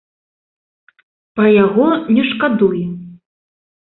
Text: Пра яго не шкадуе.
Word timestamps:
Пра 1.39 1.49
яго 1.65 1.85
не 2.17 2.23
шкадуе. 2.31 2.83